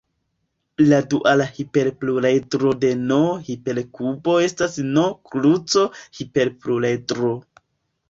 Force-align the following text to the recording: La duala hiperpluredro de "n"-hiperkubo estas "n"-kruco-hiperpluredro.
La 0.85 0.97
duala 1.13 1.45
hiperpluredro 1.57 2.73
de 2.87 2.91
"n"-hiperkubo 3.03 4.37
estas 4.49 4.81
"n"-kruco-hiperpluredro. 4.89 7.35